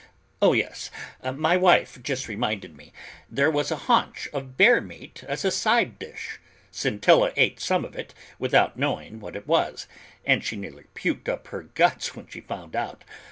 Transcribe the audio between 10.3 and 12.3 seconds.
she nearly puked up her guts when